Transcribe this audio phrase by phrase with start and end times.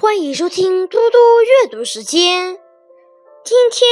[0.00, 2.58] 欢迎收听嘟嘟阅读时间。
[3.44, 3.86] 今天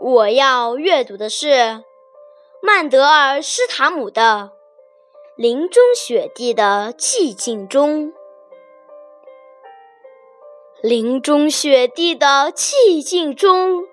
[0.00, 1.84] 我要阅读的是
[2.60, 4.50] 曼德尔施塔姆的
[5.36, 8.08] 《林中雪地的寂静中》。
[10.82, 13.84] 林中雪地的寂静中，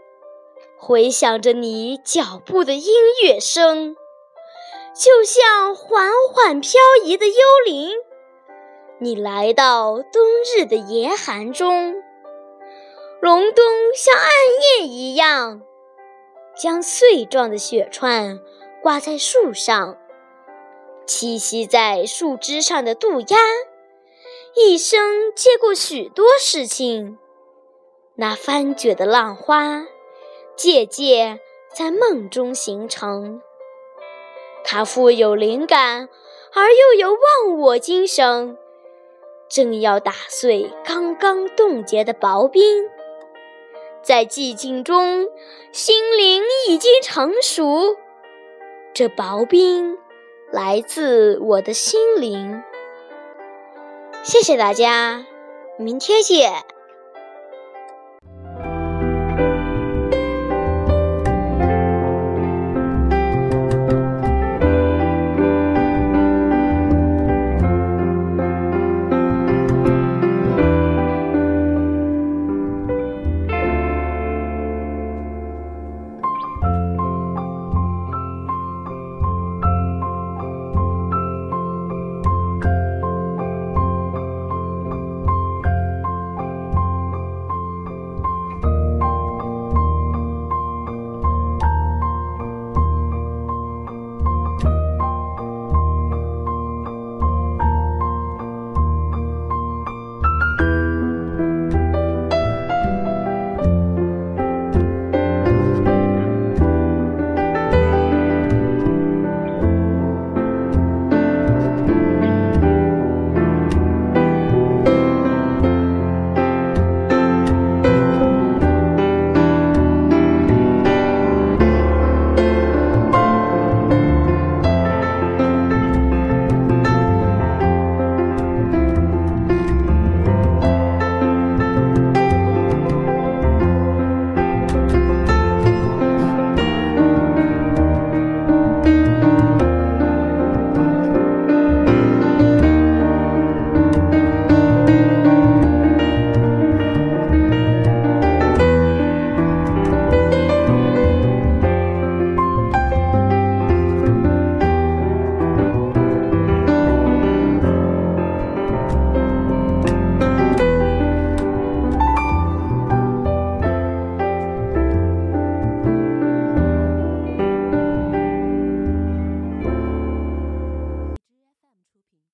[0.76, 3.96] 回响着你脚步的音乐声，
[4.96, 6.72] 就像缓缓飘
[7.04, 7.92] 移的幽灵。
[9.04, 10.22] 你来到冬
[10.56, 12.04] 日的严寒中，
[13.20, 13.66] 隆冬
[13.96, 14.30] 像暗
[14.80, 15.64] 夜一样，
[16.56, 18.40] 将碎状的雪串
[18.84, 19.98] 挂在树上。
[21.08, 23.38] 栖息在树枝上的渡鸦，
[24.54, 27.18] 一生接过许多事情。
[28.14, 29.88] 那翻卷的浪花，
[30.56, 31.40] 渐渐
[31.74, 33.42] 在梦中形成。
[34.64, 36.08] 它富有灵感，
[36.54, 38.60] 而又有忘我精神。
[39.52, 42.88] 正要打碎刚刚冻结的薄冰，
[44.02, 45.28] 在寂静中，
[45.74, 47.98] 心灵已经成熟。
[48.94, 49.98] 这薄冰
[50.52, 52.64] 来自我的心灵。
[54.24, 55.26] 谢谢大家，
[55.78, 56.54] 明天见。